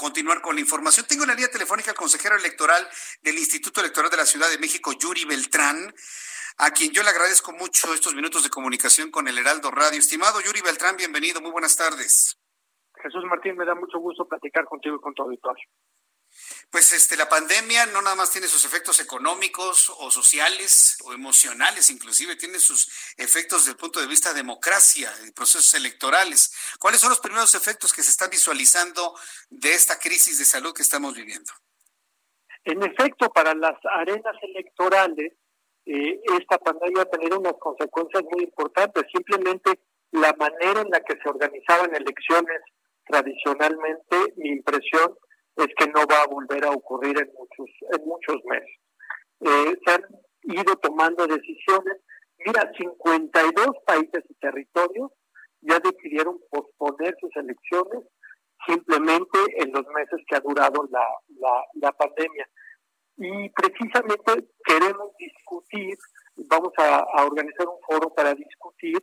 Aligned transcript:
continuar 0.00 0.40
con 0.40 0.54
la 0.54 0.62
información. 0.62 1.04
Tengo 1.06 1.24
en 1.24 1.28
la 1.28 1.34
línea 1.34 1.50
telefónica 1.50 1.90
al 1.90 1.96
consejero 1.96 2.34
electoral 2.34 2.88
del 3.22 3.36
Instituto 3.36 3.80
Electoral 3.80 4.10
de 4.10 4.16
la 4.16 4.24
Ciudad 4.24 4.48
de 4.48 4.56
México, 4.56 4.92
Yuri 4.98 5.26
Beltrán, 5.26 5.92
a 6.56 6.70
quien 6.70 6.90
yo 6.92 7.02
le 7.02 7.10
agradezco 7.10 7.52
mucho 7.52 7.92
estos 7.92 8.14
minutos 8.14 8.42
de 8.42 8.48
comunicación 8.48 9.10
con 9.10 9.28
el 9.28 9.36
Heraldo 9.36 9.70
Radio. 9.70 9.98
Estimado 9.98 10.40
Yuri 10.40 10.62
Beltrán, 10.62 10.96
bienvenido, 10.96 11.42
muy 11.42 11.50
buenas 11.50 11.76
tardes. 11.76 12.38
Jesús 13.02 13.24
Martín, 13.28 13.56
me 13.58 13.66
da 13.66 13.74
mucho 13.74 13.98
gusto 13.98 14.26
platicar 14.26 14.64
contigo 14.64 14.96
y 14.96 15.00
con 15.00 15.12
tu 15.12 15.22
auditorio. 15.22 15.68
Pues 16.70 16.92
este, 16.92 17.16
la 17.16 17.28
pandemia 17.28 17.86
no 17.86 18.00
nada 18.00 18.14
más 18.14 18.30
tiene 18.30 18.46
sus 18.46 18.64
efectos 18.64 19.00
económicos 19.00 19.92
o 19.98 20.10
sociales 20.10 20.98
o 21.04 21.12
emocionales, 21.12 21.90
inclusive 21.90 22.36
tiene 22.36 22.58
sus 22.58 22.88
efectos 23.16 23.62
desde 23.62 23.72
el 23.72 23.76
punto 23.76 24.00
de 24.00 24.06
vista 24.06 24.30
de 24.30 24.36
democracia 24.36 25.12
y 25.26 25.32
procesos 25.32 25.74
electorales. 25.74 26.54
¿Cuáles 26.78 27.00
son 27.00 27.10
los 27.10 27.20
primeros 27.20 27.54
efectos 27.54 27.92
que 27.92 28.02
se 28.02 28.10
están 28.10 28.30
visualizando 28.30 29.14
de 29.48 29.74
esta 29.74 29.98
crisis 29.98 30.38
de 30.38 30.44
salud 30.44 30.72
que 30.72 30.82
estamos 30.82 31.14
viviendo? 31.14 31.52
En 32.64 32.82
efecto, 32.82 33.30
para 33.30 33.54
las 33.54 33.76
arenas 33.84 34.36
electorales, 34.42 35.32
eh, 35.86 36.20
esta 36.38 36.58
pandemia 36.58 37.02
ha 37.02 37.06
tenido 37.06 37.40
unas 37.40 37.54
consecuencias 37.58 38.22
muy 38.30 38.44
importantes. 38.44 39.04
Simplemente 39.12 39.80
la 40.12 40.32
manera 40.34 40.82
en 40.82 40.90
la 40.90 41.00
que 41.00 41.18
se 41.20 41.28
organizaban 41.28 41.94
elecciones 41.94 42.60
tradicionalmente, 43.06 44.34
mi 44.36 44.50
impresión 44.50 45.16
es 45.64 45.74
que 45.76 45.86
no 45.88 46.00
va 46.10 46.22
a 46.22 46.26
volver 46.26 46.64
a 46.64 46.70
ocurrir 46.70 47.16
en 47.18 47.30
muchos, 47.34 47.70
en 47.92 48.06
muchos 48.06 48.36
meses. 48.44 48.78
Eh, 49.40 49.76
se 49.84 49.92
han 49.92 50.02
ido 50.42 50.76
tomando 50.76 51.26
decisiones. 51.26 51.98
Mira, 52.44 52.70
52 52.78 53.66
países 53.86 54.24
y 54.28 54.34
territorios 54.34 55.10
ya 55.62 55.78
decidieron 55.78 56.38
posponer 56.50 57.14
sus 57.20 57.34
elecciones 57.36 58.04
simplemente 58.66 59.38
en 59.56 59.72
los 59.72 59.86
meses 59.88 60.20
que 60.26 60.36
ha 60.36 60.40
durado 60.40 60.88
la, 60.90 61.06
la, 61.74 61.92
pandemia. 61.92 62.48
Y 63.16 63.48
precisamente 63.50 64.48
queremos 64.64 65.12
discutir, 65.18 65.96
vamos 66.36 66.72
a, 66.78 66.98
a, 66.98 67.24
organizar 67.24 67.66
un 67.68 67.80
foro 67.86 68.12
para 68.14 68.34
discutir 68.34 68.98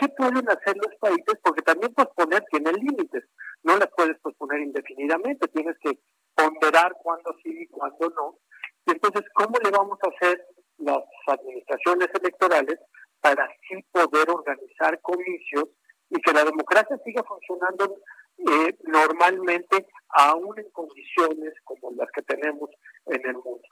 qué 0.00 0.08
pueden 0.08 0.48
hacer 0.48 0.76
los 0.76 0.94
países, 0.98 1.34
porque 1.44 1.62
también 1.62 1.92
posponer 1.94 2.42
tiene 2.50 2.72
límites 2.72 3.24
no 3.62 3.76
las 3.76 3.88
puedes 3.96 4.18
posponer 4.20 4.60
indefinidamente, 4.60 5.48
tienes 5.48 5.76
que 5.82 5.98
ponderar 6.34 6.94
cuándo 7.02 7.34
sí 7.42 7.62
y 7.62 7.66
cuándo 7.68 8.08
no. 8.16 8.38
Y 8.86 8.92
entonces, 8.92 9.22
¿cómo 9.34 9.58
le 9.62 9.70
vamos 9.70 9.98
a 10.02 10.08
hacer 10.08 10.46
las 10.78 11.04
administraciones 11.26 12.08
electorales 12.18 12.78
para 13.20 13.44
así 13.44 13.82
poder 13.92 14.30
organizar 14.30 14.98
comicios 15.02 15.64
y 16.08 16.20
que 16.20 16.32
la 16.32 16.44
democracia 16.44 16.98
siga 17.04 17.22
funcionando 17.22 17.96
eh, 18.38 18.78
normalmente, 18.84 19.86
aún 20.08 20.58
en 20.58 20.70
condiciones 20.70 21.52
como 21.64 21.92
las 21.92 22.10
que 22.12 22.22
tenemos 22.22 22.70
en 23.06 23.26
el 23.26 23.34
mundo? 23.34 23.68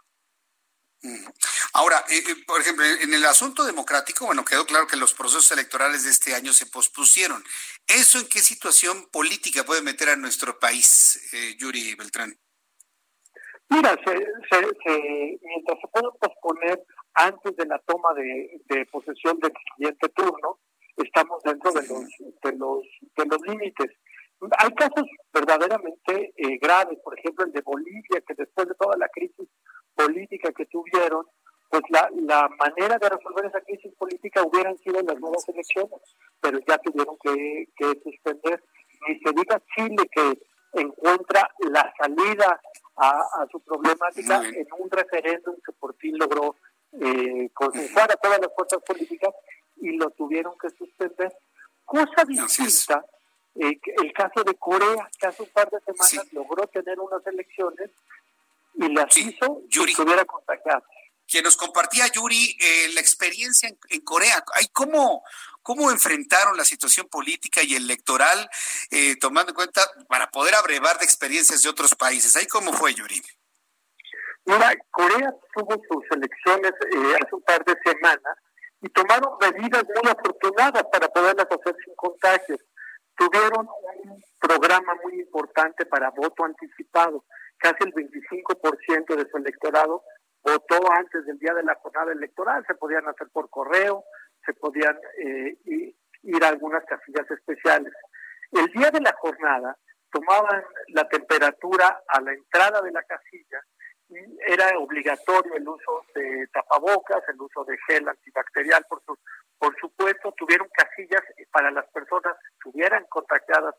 Ahora, 1.74 2.04
eh, 2.10 2.18
eh, 2.18 2.34
por 2.46 2.60
ejemplo, 2.60 2.84
en 2.84 3.14
el 3.14 3.24
asunto 3.24 3.64
democrático, 3.64 4.26
bueno, 4.26 4.44
quedó 4.44 4.66
claro 4.66 4.86
que 4.86 4.96
los 4.96 5.14
procesos 5.14 5.50
electorales 5.52 6.04
de 6.04 6.10
este 6.10 6.34
año 6.34 6.52
se 6.52 6.66
pospusieron. 6.66 7.42
¿Eso 7.86 8.18
en 8.18 8.28
qué 8.28 8.40
situación 8.40 9.08
política 9.12 9.64
puede 9.64 9.82
meter 9.82 10.08
a 10.08 10.16
nuestro 10.16 10.58
país, 10.58 11.32
eh, 11.32 11.56
Yuri 11.56 11.94
Beltrán? 11.94 12.36
Mira, 13.70 13.94
mientras 14.02 15.78
se 15.80 15.88
pueden 15.92 16.10
posponer 16.18 16.84
antes 17.14 17.54
de 17.54 17.66
la 17.66 17.78
toma 17.80 18.14
de, 18.14 18.86
posesión 18.90 19.38
del 19.40 19.52
siguiente 19.76 20.08
turno, 20.08 20.58
estamos 20.96 21.42
dentro 21.44 21.70
de 21.72 21.86
los, 21.86 22.04
de 22.42 22.52
los, 22.56 22.82
de 23.16 23.26
los 23.26 23.40
límites. 23.46 23.90
Hay 24.58 24.72
casos 24.74 25.06
verdaderamente 25.32 26.32
graves, 26.62 26.98
por 27.04 27.18
ejemplo 27.18 27.44
el 27.44 27.52
de 27.52 27.60
Bolivia, 27.60 28.22
que 28.26 28.34
después 28.34 28.68
de 28.68 28.74
toda 28.74 28.96
la 28.96 29.08
crisis 29.08 29.48
política 29.98 30.52
que 30.52 30.66
tuvieron, 30.66 31.26
pues 31.68 31.82
la, 32.38 32.48
manera 32.48 32.98
de 32.98 33.08
resolver 33.08 33.46
esa 33.46 33.60
crisis 33.60 33.92
política 33.94 34.42
hubieran 34.42 34.76
sido 34.78 35.00
las 35.02 35.18
nuevas 35.18 35.48
elecciones, 35.48 36.00
pero 36.40 36.58
ya 36.66 36.78
tuvieron 36.78 37.16
que, 37.22 38.00
suspender. 38.02 38.62
Ni 39.06 39.18
se 39.20 39.30
diga 39.32 39.62
Chile 39.74 40.08
que 40.10 40.80
encuentra 40.80 41.48
la 41.70 41.92
salida 41.98 42.60
a, 42.96 43.46
su 43.50 43.60
problemática 43.60 44.42
en 44.44 44.66
un 44.78 44.90
referéndum 44.90 45.54
que 45.64 45.72
por 45.72 45.96
fin 45.96 46.18
logró 46.18 46.56
eh, 46.92 47.48
consensuar 47.54 48.10
a 48.10 48.16
todas 48.16 48.40
las 48.40 48.50
fuerzas 48.54 48.82
políticas 48.84 49.34
y 49.76 49.96
lo 49.96 50.10
tuvieron 50.10 50.54
que 50.58 50.70
suspender. 50.70 51.32
Cosa 51.84 52.24
distinta, 52.26 53.04
eh, 53.54 53.78
el 54.02 54.12
caso 54.12 54.42
de 54.44 54.54
Corea, 54.54 55.08
que 55.18 55.26
hace 55.26 55.42
un 55.42 55.48
par 55.50 55.70
de 55.70 55.78
semanas 55.80 56.32
logró 56.32 56.66
tener 56.66 56.98
unas 56.98 57.24
elecciones 57.26 57.90
y 58.74 58.92
las 58.92 59.16
hizo 59.16 59.62
Yuri, 59.68 59.92
si 59.92 59.92
estuviera 59.92 60.24
contagiado. 60.24 60.82
Quien 61.28 61.44
nos 61.44 61.58
compartía, 61.58 62.06
Yuri, 62.06 62.56
eh, 62.58 62.88
la 62.94 63.00
experiencia 63.00 63.68
en, 63.90 64.00
Corea. 64.00 64.42
¿Cómo, 64.72 65.22
¿Cómo 65.62 65.90
enfrentaron 65.90 66.56
la 66.56 66.64
situación 66.64 67.06
política 67.08 67.62
y 67.62 67.74
electoral, 67.74 68.48
eh, 68.90 69.14
tomando 69.16 69.50
en 69.50 69.56
cuenta 69.56 69.82
para 70.08 70.30
poder 70.30 70.54
abrevar 70.54 70.98
de 70.98 71.04
experiencias 71.04 71.62
de 71.62 71.68
otros 71.68 71.94
países? 71.94 72.34
¿Ahí 72.34 72.46
cómo 72.46 72.72
fue, 72.72 72.94
Yuri? 72.94 73.20
Mira, 74.46 74.74
Corea 74.90 75.34
tuvo 75.54 75.74
sus 75.90 76.04
elecciones 76.10 76.72
eh, 76.72 77.16
hace 77.20 77.34
un 77.34 77.42
par 77.42 77.62
de 77.62 77.76
semanas 77.84 78.38
y 78.80 78.88
tomaron 78.88 79.36
medidas 79.38 79.84
muy 79.84 80.10
afortunadas 80.10 80.84
para 80.90 81.08
poderlas 81.08 81.46
hacer 81.50 81.76
sin 81.84 81.94
contagios. 81.94 82.58
Tuvieron 83.16 83.68
un 84.04 84.24
programa 84.40 84.94
muy 85.04 85.20
importante 85.20 85.84
para 85.84 86.08
voto 86.10 86.44
anticipado 86.44 87.22
casi 87.58 87.84
el 87.84 87.92
25% 87.92 89.16
de 89.16 89.30
su 89.30 89.36
electorado 89.36 90.02
votó 90.42 90.80
antes 90.92 91.24
del 91.26 91.38
día 91.38 91.54
de 91.54 91.62
la 91.62 91.74
jornada 91.76 92.12
electoral, 92.12 92.64
se 92.66 92.74
podían 92.74 93.06
hacer 93.08 93.28
por 93.32 93.50
correo, 93.50 94.04
se 94.44 94.54
podían 94.54 94.98
eh, 95.18 95.56
ir 96.22 96.44
a 96.44 96.48
algunas 96.48 96.84
casillas 96.84 97.30
especiales. 97.30 97.92
El 98.52 98.66
día 98.68 98.90
de 98.90 99.00
la 99.00 99.14
jornada 99.18 99.76
tomaban 100.10 100.64
la 100.88 101.08
temperatura 101.08 102.02
a 102.08 102.20
la 102.20 102.32
entrada 102.32 102.80
de 102.80 102.92
la 102.92 103.02
casilla 103.02 103.62
y 104.08 104.16
era 104.46 104.78
obligatorio 104.78 105.54
el 105.54 105.68
uso 105.68 106.04
de 106.14 106.48
tapabocas, 106.52 107.22
el 107.28 107.40
uso 107.40 107.64
de 107.64 107.76
gel 107.86 108.08
antibacterial, 108.08 108.84
por, 108.88 109.02
por 109.58 109.76
supuesto, 109.78 110.32
tuvieron 110.32 110.66
casillas 110.72 111.22
para 111.52 111.70
las 111.70 111.86
personas 111.88 112.34
que 112.40 112.48
estuvieran 112.54 113.04
contagiadas 113.10 113.74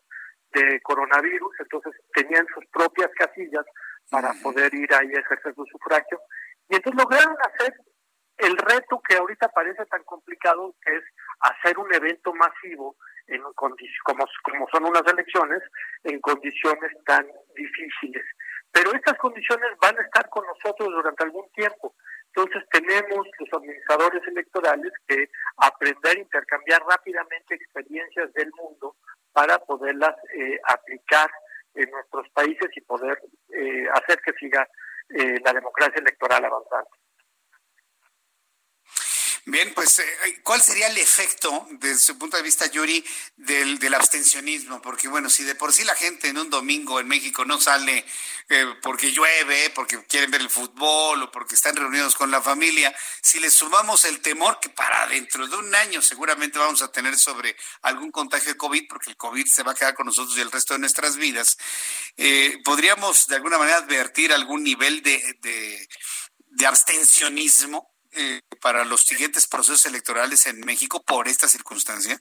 de 0.54 0.80
coronavirus, 0.82 1.56
entonces 1.60 1.94
tenían 2.14 2.46
sus 2.54 2.66
propias 2.68 3.10
casillas 3.18 3.66
para 4.10 4.34
poder 4.44 4.74
ir 4.74 4.94
ahí 4.94 5.14
a 5.16 5.20
ejercer 5.20 5.54
su 5.56 5.66
sufragio. 5.66 6.20
Y 6.70 6.76
entonces 6.76 7.04
lograron 7.04 7.36
hacer 7.42 7.74
el 8.38 8.58
reto 8.58 9.02
que 9.08 9.18
ahorita 9.18 9.50
parece 9.50 9.86
tan 9.88 10.04
complicado, 10.04 10.76
que 10.82 10.96
es 10.96 11.04
hacer 11.42 11.78
un 11.78 11.94
evento 11.94 12.34
masivo 12.34 12.96
en 13.28 13.42
como, 14.04 14.26
como 14.44 14.68
son 14.72 14.86
unas 14.86 15.04
elecciones, 15.06 15.62
en 16.04 16.20
condiciones 16.22 16.92
tan 17.06 17.28
difíciles. 17.56 18.26
Pero 18.72 18.94
estas 18.94 19.18
condiciones 19.18 19.72
van 19.82 19.98
a 19.98 20.02
estar 20.02 20.30
con 20.30 20.46
nosotros 20.46 20.90
durante 20.90 21.24
algún 21.24 21.50
tiempo. 21.52 21.96
Entonces 22.34 22.64
tenemos 22.72 23.28
los 23.40 23.54
administradores 23.54 24.22
electorales 24.28 24.94
que 25.08 25.30
aprender 25.58 26.18
a 26.18 26.20
intercambiar 26.20 26.82
rápidamente 26.88 27.56
experiencias 27.56 28.32
del 28.34 28.52
mundo 28.56 28.96
para 29.34 29.58
poderlas 29.60 30.16
eh, 30.36 30.60
aplicar 30.66 31.30
en 31.74 31.90
nuestros 31.92 32.30
países 32.30 32.70
y 32.76 32.82
poder 32.82 33.20
eh, 33.50 33.88
hacer 33.94 34.20
que 34.22 34.34
siga 34.34 34.68
eh, 35.10 35.40
la 35.44 35.54
democracia 35.54 36.00
electoral 36.00 36.46
avanzando. 36.46 36.99
Bien, 39.46 39.74
pues, 39.74 39.98
eh, 40.00 40.42
¿cuál 40.44 40.62
sería 40.62 40.88
el 40.88 40.98
efecto, 40.98 41.68
desde 41.72 42.00
su 42.00 42.18
punto 42.18 42.38
de 42.38 42.44
vista, 42.44 42.68
Yuri, 42.68 43.04
del, 43.38 43.94
abstencionismo? 43.96 44.82
Porque, 44.82 45.08
bueno, 45.08 45.30
si 45.30 45.44
de 45.44 45.56
por 45.56 45.74
sí 45.74 45.84
la 45.84 45.96
gente 45.96 46.28
en 46.28 46.38
un 46.38 46.50
domingo 46.50 47.00
en 47.00 47.08
México 47.08 47.46
no 47.46 47.60
sale 47.60 48.06
eh, 48.50 48.66
porque 48.82 49.12
llueve, 49.12 49.72
porque 49.72 50.04
quieren 50.06 50.30
ver 50.30 50.42
el 50.42 50.50
fútbol 50.50 51.24
o 51.24 51.32
porque 51.32 51.56
están 51.56 51.76
reunidos 51.76 52.16
con 52.16 52.30
la 52.30 52.42
familia, 52.42 52.96
si 53.22 53.40
le 53.40 53.50
sumamos 53.50 54.06
el 54.06 54.22
temor 54.22 54.60
que 54.60 54.70
para 54.70 55.08
dentro 55.08 55.48
de 55.48 55.56
un 55.56 55.74
año 55.74 56.02
seguramente 56.02 56.60
vamos 56.60 56.82
a 56.82 56.92
tener 56.92 57.18
sobre 57.18 57.56
algún 57.82 58.12
contagio 58.12 58.50
de 58.50 58.58
COVID, 58.58 58.88
porque 58.88 59.10
el 59.10 59.18
COVID 59.18 59.48
se 59.48 59.64
va 59.64 59.72
a 59.72 59.76
quedar 59.76 59.96
con 59.96 60.06
nosotros 60.06 60.38
y 60.38 60.42
el 60.42 60.52
resto 60.52 60.74
de 60.74 60.82
nuestras 60.82 61.16
vidas, 61.16 61.58
eh, 62.18 62.60
¿podríamos 62.64 63.28
de 63.28 63.38
alguna 63.38 63.58
manera 63.58 63.78
advertir 63.78 64.32
algún 64.32 64.64
nivel 64.64 65.02
de 65.02 65.88
abstencionismo? 66.68 67.99
Eh, 68.12 68.42
para 68.60 68.84
los 68.86 69.02
siguientes 69.02 69.48
procesos 69.48 69.86
electorales 69.86 70.48
en 70.48 70.60
México 70.62 71.04
por 71.06 71.28
esta 71.28 71.48
circunstancia? 71.48 72.18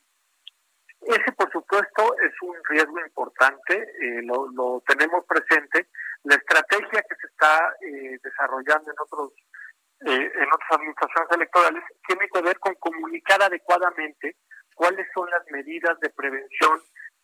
Ese, 1.01 1.33
por 1.33 1.51
supuesto, 1.51 2.15
es 2.19 2.33
un 2.43 2.57
riesgo 2.69 3.01
importante, 3.01 3.75
eh, 3.75 4.21
lo, 4.23 4.83
tenemos 4.87 5.25
presente. 5.25 5.89
La 6.25 6.35
estrategia 6.35 7.03
que 7.09 7.17
se 7.17 7.27
está 7.29 7.75
eh, 7.81 8.19
desarrollando 8.23 8.91
en 8.91 8.97
otros 9.01 9.33
en 10.01 10.47
otras 10.53 10.71
administraciones 10.79 11.29
electorales 11.33 11.83
tiene 12.07 12.29
que 12.33 12.41
ver 12.41 12.57
con 12.61 12.73
comunicar 12.77 13.43
adecuadamente 13.43 14.37
cuáles 14.73 15.05
son 15.13 15.29
las 15.29 15.43
medidas 15.51 15.99
de 15.99 16.11
prevención 16.11 16.81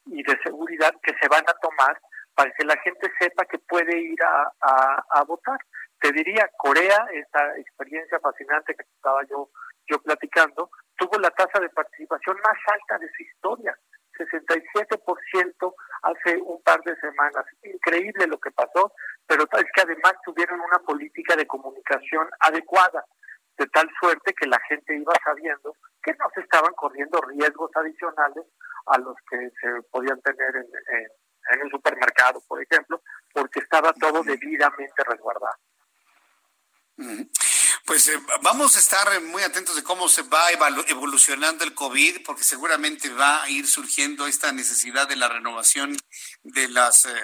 y 0.06 0.24
de 0.24 0.36
seguridad 0.42 0.92
que 1.00 1.14
se 1.20 1.28
van 1.28 1.44
a 1.46 1.54
tomar 1.62 2.00
para 2.34 2.50
que 2.50 2.64
la 2.64 2.76
gente 2.78 3.12
sepa 3.20 3.44
que 3.44 3.60
puede 3.60 3.96
ir 3.96 4.18
a 4.24 5.22
votar. 5.24 5.60
Te 6.04 6.12
diría, 6.12 6.50
Corea, 6.58 7.06
esta 7.14 7.56
experiencia 7.56 8.20
fascinante 8.20 8.74
que 8.74 8.82
estaba 8.82 9.22
yo, 9.24 9.48
yo 9.88 9.98
platicando, 10.02 10.68
tuvo 10.98 11.18
la 11.18 11.30
tasa 11.30 11.58
de 11.60 11.70
participación 11.70 12.36
más 12.44 12.58
alta 12.74 12.98
de 12.98 13.10
su 13.16 13.22
historia, 13.22 13.74
67% 14.12 15.74
hace 16.02 16.36
un 16.42 16.62
par 16.62 16.82
de 16.82 16.94
semanas. 16.96 17.46
Increíble 17.62 18.26
lo 18.26 18.38
que 18.38 18.50
pasó, 18.50 18.92
pero 19.26 19.44
es 19.44 19.64
que 19.74 19.80
además 19.80 20.12
tuvieron 20.26 20.60
una 20.60 20.78
política 20.80 21.36
de 21.36 21.46
comunicación 21.46 22.28
adecuada, 22.40 23.02
de 23.56 23.66
tal 23.68 23.88
suerte 23.98 24.34
que 24.34 24.46
la 24.46 24.60
gente 24.68 24.94
iba 24.94 25.14
sabiendo 25.24 25.74
que 26.02 26.12
no 26.18 26.28
se 26.34 26.42
estaban 26.42 26.74
corriendo 26.74 27.18
riesgos 27.22 27.70
adicionales 27.76 28.44
a 28.88 28.98
los 28.98 29.16
que 29.30 29.38
se 29.58 29.82
podían 29.90 30.20
tener 30.20 30.54
en, 30.54 30.66
en, 30.66 31.08
en 31.54 31.62
un 31.62 31.70
supermercado, 31.70 32.42
por 32.46 32.62
ejemplo, 32.62 33.00
porque 33.32 33.60
estaba 33.60 33.90
todo 33.94 34.22
debidamente 34.22 35.02
resguardado. 35.08 35.63
Pues 37.86 38.08
eh, 38.08 38.18
vamos 38.42 38.76
a 38.76 38.78
estar 38.78 39.20
muy 39.22 39.42
atentos 39.42 39.76
de 39.76 39.82
cómo 39.82 40.08
se 40.08 40.22
va 40.22 40.50
evolucionando 40.86 41.64
el 41.64 41.74
COVID, 41.74 42.22
porque 42.24 42.44
seguramente 42.44 43.08
va 43.10 43.42
a 43.42 43.50
ir 43.50 43.66
surgiendo 43.66 44.26
esta 44.26 44.52
necesidad 44.52 45.08
de 45.08 45.16
la 45.16 45.28
renovación 45.28 45.96
de 46.44 46.68
las 46.68 47.04
eh, 47.04 47.14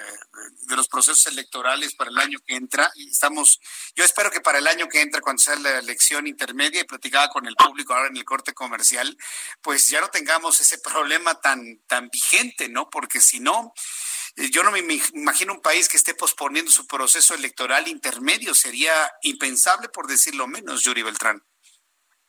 de 0.67 0.75
los 0.75 0.87
procesos 0.87 1.25
electorales 1.27 1.95
para 1.95 2.11
el 2.11 2.17
año 2.19 2.39
que 2.45 2.55
entra. 2.55 2.91
Estamos, 2.95 3.59
yo 3.95 4.03
espero 4.03 4.29
que 4.29 4.41
para 4.41 4.59
el 4.59 4.67
año 4.67 4.87
que 4.87 5.01
entra, 5.01 5.21
cuando 5.21 5.41
sea 5.41 5.55
la 5.55 5.79
elección 5.79 6.27
intermedia 6.27 6.81
y 6.81 6.85
platicada 6.85 7.29
con 7.29 7.47
el 7.47 7.55
público 7.55 7.93
ahora 7.93 8.09
en 8.09 8.17
el 8.17 8.25
corte 8.25 8.53
comercial, 8.53 9.17
pues 9.61 9.87
ya 9.87 10.01
no 10.01 10.09
tengamos 10.09 10.59
ese 10.59 10.79
problema 10.79 11.39
tan 11.39 11.79
tan 11.87 12.09
vigente, 12.09 12.69
¿no? 12.69 12.89
Porque 12.89 13.21
si 13.21 13.39
no 13.39 13.73
eh, 13.73 14.10
yo 14.35 14.63
no 14.63 14.71
me 14.71 14.79
imagino 15.13 15.53
un 15.53 15.61
país 15.61 15.89
que 15.89 15.97
esté 15.97 16.13
posponiendo 16.13 16.71
su 16.71 16.87
proceso 16.87 17.35
electoral 17.35 17.87
intermedio. 17.87 18.53
Sería 18.53 18.93
impensable, 19.23 19.89
por 19.89 20.07
decirlo 20.07 20.47
menos, 20.47 20.83
Yuri 20.83 21.03
Beltrán. 21.03 21.41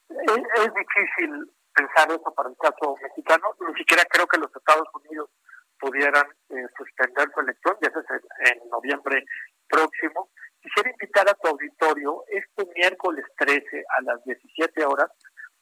Es, 0.08 0.70
difícil 0.74 1.50
pensar 1.74 2.10
eso 2.10 2.34
para 2.34 2.48
el 2.48 2.56
caso 2.56 2.96
mexicano. 3.02 3.54
Ni 3.68 3.74
siquiera 3.74 4.04
creo 4.04 4.26
que 4.26 4.38
los 4.38 4.54
Estados 4.54 4.88
Unidos 4.94 5.30
pudieran 5.78 6.26
eh, 6.50 6.66
suspender 6.76 7.28
su 7.34 7.40
elección, 7.40 7.76
ya 7.82 7.88
es 7.88 8.50
en, 8.52 8.68
noviembre 8.70 9.24
próximo. 9.68 10.30
Quisiera 10.60 10.90
invitar 10.90 11.28
a 11.28 11.34
tu 11.34 11.48
auditorio, 11.48 12.22
este 12.28 12.64
miércoles 12.76 13.24
13 13.36 13.84
a 13.98 14.02
las 14.02 14.24
17 14.24 14.84
horas, 14.84 15.10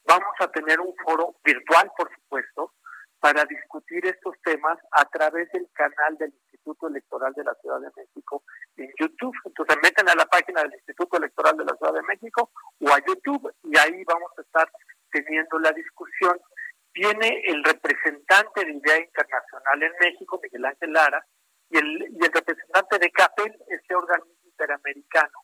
vamos 0.05 0.35
a 0.41 0.49
tener 0.49 0.79
un 0.79 0.95
foro 1.03 1.37
virtual, 1.43 1.91
por 1.97 2.15
supuesto, 2.15 2.75
para 3.19 3.45
discutir 3.47 3.60
a 5.01 5.05
través 5.07 5.51
del 5.53 5.67
canal 5.73 6.17
del 6.19 6.33
Instituto 6.35 6.89
Electoral 6.89 7.33
de 7.33 7.45
la 7.45 7.55
Ciudad 7.55 7.81
de 7.81 7.91
México 7.97 8.45
en 8.77 8.93
YouTube. 8.99 9.35
Entonces 9.47 9.77
meten 9.83 10.09
a 10.11 10.15
la 10.15 10.27
página 10.27 10.63
del 10.63 10.75
Instituto 10.75 11.17
Electoral 11.17 11.57
de 11.57 11.65
la 11.65 11.75
Ciudad 11.75 11.95
de 11.95 12.03
México 12.03 12.51
o 12.81 12.89
a 12.93 12.99
YouTube 12.99 13.51
y 13.65 13.79
ahí 13.79 14.05
vamos 14.05 14.31
a 14.37 14.43
estar 14.43 14.71
teniendo 15.11 15.59
la 15.59 15.73
discusión. 15.73 16.39
Viene 16.93 17.43
el 17.47 17.65
representante 17.65 18.65
de 18.65 18.73
Idea 18.73 18.99
Internacional 18.99 19.83
en 19.83 19.93
México, 20.01 20.39
Miguel 20.43 20.67
Ángel 20.67 20.93
Lara, 20.93 21.25
y 21.71 21.79
el, 21.79 21.87
y 21.87 22.25
el 22.25 22.33
representante 22.33 22.99
de 22.99 23.11
CAPEL, 23.11 23.57
este 23.69 23.95
organismo 23.95 24.45
interamericano, 24.45 25.39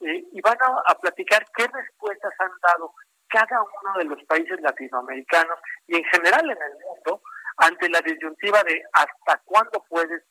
eh, 0.00 0.24
y 0.30 0.40
van 0.40 0.58
a 0.60 0.94
platicar 1.00 1.44
qué 1.56 1.66
respuestas 1.66 2.32
han 2.38 2.52
dado 2.62 2.92
cada 3.30 3.62
uno 3.62 3.98
de 3.98 4.04
los 4.04 4.22
países 4.24 4.60
latinoamericanos 4.60 5.58
y 5.86 5.96
en 5.96 6.04
general 6.04 6.44
en 6.44 6.58
el 6.62 6.72
mundo 6.84 6.89
ante 7.60 7.88
la 7.88 8.00
disyuntiva 8.00 8.62
de 8.64 8.82
hasta 8.92 9.42
cuándo 9.44 9.84
puedes 9.88 10.22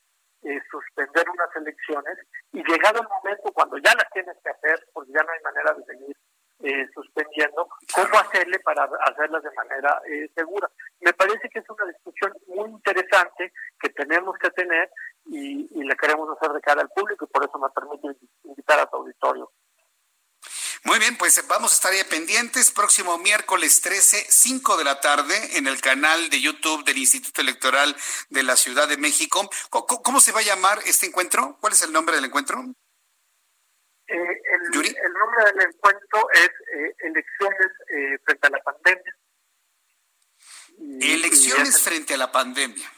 eh, 0.42 0.60
suspender 0.70 1.28
unas 1.28 1.54
elecciones 1.56 2.18
y 2.52 2.62
llegado 2.64 3.00
el 3.00 3.08
momento 3.08 3.52
cuando 3.52 3.76
ya 3.78 3.92
las 3.94 4.10
tienes 4.12 4.36
que 4.42 4.50
hacer, 4.50 4.88
porque 4.92 5.12
ya 5.12 5.22
no 5.22 5.32
hay 5.32 5.40
manera 5.42 5.74
de 5.74 5.84
seguir 5.84 6.16
eh, 6.62 6.86
suspendiendo, 6.92 7.68
cómo 7.94 8.18
hacerle 8.18 8.58
para 8.60 8.84
hacerlas 8.84 9.42
de 9.42 9.50
manera 9.52 10.00
eh, 10.10 10.30
segura. 10.34 10.68
Me 11.00 11.12
parece 11.12 11.48
que 11.48 11.60
es 11.60 11.70
una 11.70 11.86
discusión 11.86 12.32
muy 12.48 12.70
interesante 12.70 13.52
que 13.80 13.88
tenemos 13.90 14.36
que 14.38 14.50
tener 14.50 14.90
y, 15.26 15.68
y 15.78 15.84
la 15.84 15.94
queremos 15.94 16.28
hacer 16.36 16.52
de 16.52 16.60
cara 16.60 16.82
al 16.82 16.90
público 16.90 17.24
y 17.24 17.32
por 17.32 17.44
eso 17.44 17.58
me 17.58 17.70
permite 17.70 18.18
invitar 18.44 18.80
a 18.80 18.86
tu 18.86 18.96
auditorio. 18.96 19.49
Muy 20.90 20.98
bien, 20.98 21.16
pues 21.16 21.40
vamos 21.46 21.70
a 21.70 21.74
estar 21.76 21.92
ahí 21.92 22.02
pendientes. 22.10 22.72
Próximo 22.72 23.16
miércoles 23.16 23.80
13, 23.80 24.26
5 24.28 24.76
de 24.76 24.82
la 24.82 25.00
tarde, 25.00 25.56
en 25.56 25.68
el 25.68 25.80
canal 25.80 26.28
de 26.30 26.40
YouTube 26.40 26.84
del 26.84 26.98
Instituto 26.98 27.42
Electoral 27.42 27.94
de 28.28 28.42
la 28.42 28.56
Ciudad 28.56 28.88
de 28.88 28.96
México. 28.96 29.48
¿Cómo, 29.70 30.18
se 30.18 30.32
va 30.32 30.40
a 30.40 30.42
llamar 30.42 30.80
este 30.86 31.06
encuentro? 31.06 31.56
¿Cuál 31.60 31.74
es 31.74 31.82
el 31.82 31.92
nombre 31.92 32.16
del 32.16 32.24
encuentro? 32.24 32.58
Eh, 34.08 34.14
el, 34.16 34.82
nombre 35.12 35.44
del 35.44 35.68
encuentro 35.68 36.28
es 36.32 36.50
eh, 36.74 36.94
Elecciones 36.98 37.70
eh, 37.94 38.18
frente 38.24 38.46
a 38.48 38.50
la 38.50 38.58
pandemia. 38.58 39.16
Elecciones 41.02 41.80
frente 41.80 42.14
a 42.14 42.16
la 42.16 42.32
pandemia. 42.32 42.92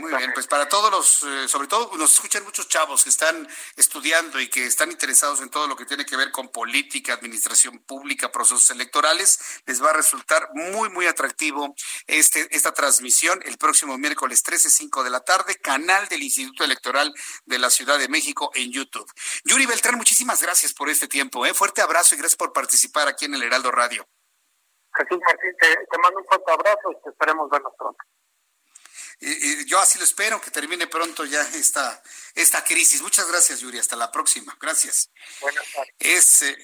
Muy 0.00 0.14
bien, 0.14 0.32
pues 0.32 0.46
para 0.46 0.68
todos 0.68 0.90
los, 0.90 1.22
eh, 1.22 1.48
sobre 1.48 1.68
todo 1.68 1.96
nos 1.96 2.14
escuchan 2.14 2.44
muchos 2.44 2.68
chavos 2.68 3.04
que 3.04 3.10
están 3.10 3.48
estudiando 3.76 4.40
y 4.40 4.48
que 4.48 4.66
están 4.66 4.90
interesados 4.90 5.40
en 5.40 5.50
todo 5.50 5.66
lo 5.66 5.76
que 5.76 5.84
tiene 5.84 6.04
que 6.04 6.16
ver 6.16 6.30
con 6.30 6.48
política, 6.48 7.14
administración 7.14 7.78
pública, 7.78 8.30
procesos 8.30 8.70
electorales, 8.70 9.62
les 9.66 9.82
va 9.82 9.90
a 9.90 9.92
resultar 9.94 10.48
muy, 10.54 10.90
muy 10.90 11.06
atractivo 11.06 11.74
este, 12.06 12.48
esta 12.54 12.72
transmisión 12.72 13.40
el 13.44 13.58
próximo 13.58 13.96
miércoles 13.98 14.42
13, 14.42 14.70
5 14.70 15.04
de 15.04 15.10
la 15.10 15.20
tarde, 15.20 15.56
canal 15.56 16.08
del 16.08 16.22
Instituto 16.22 16.64
Electoral 16.64 17.12
de 17.44 17.58
la 17.58 17.70
Ciudad 17.70 17.98
de 17.98 18.08
México 18.08 18.50
en 18.54 18.72
YouTube. 18.72 19.10
Yuri 19.44 19.66
Beltrán, 19.66 19.96
muchísimas 19.96 20.42
gracias 20.42 20.72
por 20.72 20.88
este 20.88 21.08
tiempo, 21.08 21.46
¿eh? 21.46 21.54
fuerte 21.54 21.82
abrazo 21.82 22.14
y 22.14 22.18
gracias 22.18 22.36
por 22.36 22.52
participar 22.52 23.08
aquí 23.08 23.26
en 23.26 23.34
el 23.34 23.42
Heraldo 23.42 23.70
Radio. 23.70 24.06
Jesús 24.94 25.18
Martín, 25.26 25.56
te, 25.58 25.68
te 25.68 25.98
mando 25.98 26.20
un 26.20 26.26
fuerte 26.26 26.52
abrazo 26.52 26.92
y 26.92 27.02
te 27.02 27.10
esperemos 27.10 27.48
vernos 27.48 27.72
pronto 27.78 28.11
yo 29.66 29.78
así 29.80 29.98
lo 29.98 30.04
espero, 30.04 30.40
que 30.40 30.50
termine 30.50 30.86
pronto 30.86 31.24
ya 31.24 31.42
esta, 31.54 32.02
esta 32.34 32.64
crisis. 32.64 33.02
Muchas 33.02 33.28
gracias, 33.28 33.60
Yuri. 33.60 33.78
Hasta 33.78 33.96
la 33.96 34.10
próxima. 34.10 34.56
Gracias. 34.60 35.10
Buenas 35.40 35.64
tardes. 35.72 35.94
Es 35.98 36.42
eh, 36.42 36.56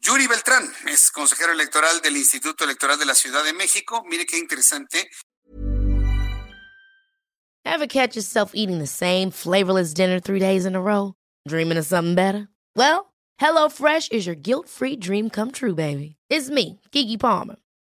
Yuri 0.00 0.26
Beltrán, 0.26 0.72
es 0.88 1.10
consejero 1.10 1.52
electoral 1.52 2.00
del 2.00 2.16
Instituto 2.16 2.64
Electoral 2.64 2.98
de 2.98 3.06
la 3.06 3.14
Ciudad 3.14 3.44
de 3.44 3.52
México. 3.52 4.02
Mire 4.06 4.26
qué 4.26 4.36
interesante. 4.36 5.08
Ever 7.64 7.86
catch 7.86 8.16
yourself 8.16 8.52
eating 8.54 8.78
the 8.78 8.86
same 8.88 9.30
flavorless 9.30 9.94
dinner 9.94 10.18
three 10.20 10.40
days 10.40 10.66
in 10.66 10.74
a 10.74 10.80
row? 10.80 11.14
Dreaming 11.46 11.78
of 11.78 11.86
something 11.86 12.16
better? 12.16 12.48
Well, 12.74 13.12
HelloFresh 13.40 14.12
is 14.12 14.26
your 14.26 14.34
guilt-free 14.34 14.96
dream 14.96 15.30
come 15.30 15.52
true, 15.52 15.74
baby. 15.74 16.16
It's 16.28 16.50
me, 16.50 16.80
Kiki 16.90 17.16
Palmer. 17.16 17.56